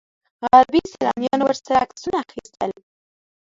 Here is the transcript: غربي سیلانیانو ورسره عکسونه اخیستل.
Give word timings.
غربي 0.45 0.81
سیلانیانو 0.91 1.43
ورسره 1.47 1.75
عکسونه 1.85 2.17
اخیستل. 2.25 2.71